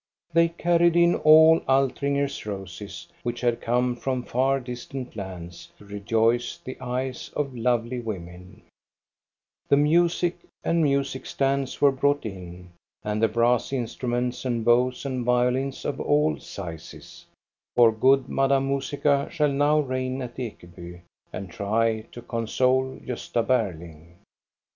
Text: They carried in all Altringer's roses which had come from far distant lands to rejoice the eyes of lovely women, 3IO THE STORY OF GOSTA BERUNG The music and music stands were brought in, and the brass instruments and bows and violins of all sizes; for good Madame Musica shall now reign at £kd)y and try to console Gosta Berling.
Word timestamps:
They 0.33 0.47
carried 0.47 0.95
in 0.95 1.13
all 1.13 1.59
Altringer's 1.69 2.43
roses 2.47 3.07
which 3.21 3.39
had 3.41 3.61
come 3.61 3.95
from 3.95 4.23
far 4.23 4.59
distant 4.59 5.15
lands 5.15 5.69
to 5.77 5.85
rejoice 5.85 6.57
the 6.57 6.75
eyes 6.81 7.29
of 7.35 7.53
lovely 7.55 7.99
women, 7.99 8.63
3IO 9.69 9.69
THE 9.69 9.69
STORY 9.69 9.69
OF 9.69 9.69
GOSTA 9.69 9.69
BERUNG 9.69 9.69
The 9.69 9.77
music 9.85 10.35
and 10.63 10.81
music 10.83 11.25
stands 11.27 11.81
were 11.81 11.91
brought 11.91 12.25
in, 12.25 12.71
and 13.03 13.21
the 13.21 13.27
brass 13.27 13.71
instruments 13.71 14.43
and 14.43 14.65
bows 14.65 15.05
and 15.05 15.23
violins 15.23 15.85
of 15.85 15.99
all 16.01 16.39
sizes; 16.39 17.27
for 17.75 17.91
good 17.91 18.27
Madame 18.27 18.69
Musica 18.69 19.29
shall 19.29 19.51
now 19.51 19.81
reign 19.81 20.23
at 20.23 20.35
£kd)y 20.35 21.01
and 21.31 21.51
try 21.51 22.01
to 22.11 22.23
console 22.23 22.95
Gosta 23.05 23.45
Berling. 23.45 24.15